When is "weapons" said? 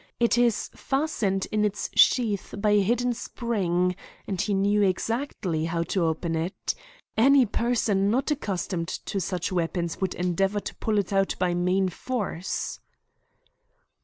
9.51-10.01